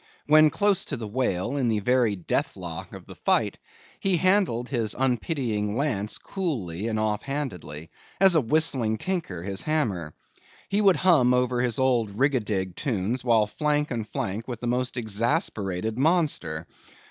[0.25, 3.59] When close to the whale, in the very death lock of the fight,
[3.99, 10.15] he handled his unpitying lance coolly and off handedly, as a whistling tinker his hammer.
[10.69, 14.97] He would hum over his old rigadig tunes while flank and flank with the most
[14.97, 16.65] exasperated monster.